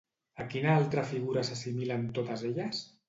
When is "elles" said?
2.51-2.81